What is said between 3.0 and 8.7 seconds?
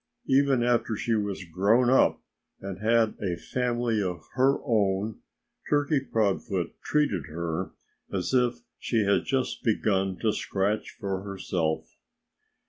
a family of her own, Turkey Proudfoot treated her as if